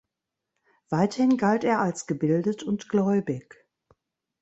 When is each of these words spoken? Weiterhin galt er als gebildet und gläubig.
Weiterhin 0.89 1.37
galt 1.37 1.63
er 1.63 1.77
als 1.79 2.07
gebildet 2.07 2.63
und 2.63 2.89
gläubig. 2.89 3.67